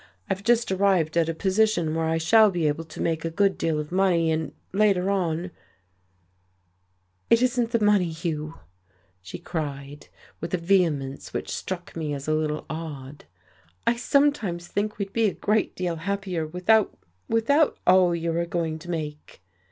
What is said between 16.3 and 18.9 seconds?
without without all you are going to